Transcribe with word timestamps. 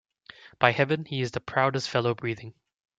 By 0.57 0.71
heaven, 0.71 1.05
he 1.05 1.21
is 1.21 1.29
the 1.29 1.39
proudest 1.39 1.87
fellow 1.87 2.15
breathing. 2.15 2.55